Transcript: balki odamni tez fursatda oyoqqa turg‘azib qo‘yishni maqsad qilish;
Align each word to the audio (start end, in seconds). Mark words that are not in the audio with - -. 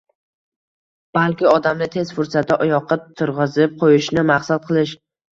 balki 1.17 1.47
odamni 1.49 1.87
tez 1.95 2.13
fursatda 2.19 2.57
oyoqqa 2.65 2.97
turg‘azib 3.19 3.75
qo‘yishni 3.83 4.23
maqsad 4.31 4.65
qilish; 4.71 4.95